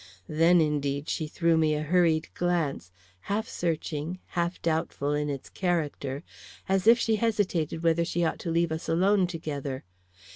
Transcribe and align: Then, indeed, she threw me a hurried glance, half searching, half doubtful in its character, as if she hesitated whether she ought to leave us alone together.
Then, 0.27 0.61
indeed, 0.61 1.07
she 1.09 1.27
threw 1.27 1.57
me 1.57 1.75
a 1.75 1.83
hurried 1.83 2.33
glance, 2.33 2.89
half 3.19 3.47
searching, 3.47 4.17
half 4.29 4.59
doubtful 4.63 5.13
in 5.13 5.29
its 5.29 5.47
character, 5.47 6.23
as 6.67 6.87
if 6.87 6.97
she 6.97 7.17
hesitated 7.17 7.83
whether 7.83 8.03
she 8.03 8.23
ought 8.25 8.39
to 8.39 8.49
leave 8.49 8.71
us 8.71 8.89
alone 8.89 9.27
together. 9.27 9.83